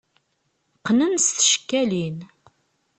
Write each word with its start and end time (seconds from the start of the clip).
Qqnen 0.79 1.13
s 1.25 1.27
tcekkalin. 1.29 2.17